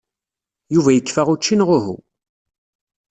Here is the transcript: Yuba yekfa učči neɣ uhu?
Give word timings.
Yuba 0.73 0.89
yekfa 0.93 1.21
učči 1.33 1.55
neɣ 1.55 1.69
uhu? 1.77 1.95